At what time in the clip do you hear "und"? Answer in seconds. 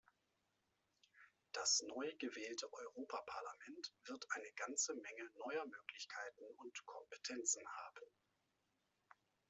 6.57-6.83